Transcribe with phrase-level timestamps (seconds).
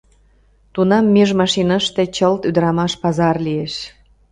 [0.73, 3.73] Тунам меж машиныште чылт ӱдырамаш пазар лиеш.